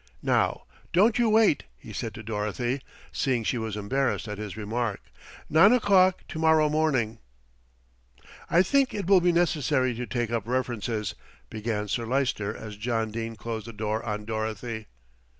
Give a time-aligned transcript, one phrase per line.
[0.23, 0.63] "Now,
[0.93, 4.99] don't you wait," he said to Dorothy, seeing she was embarrassed at his remark;
[5.47, 7.19] "nine o'clock to morrow morning."
[8.49, 11.13] "I think it will be necessary to take up references,"
[11.51, 14.87] began Sir Lyster as John Dene closed the door on Dorothy.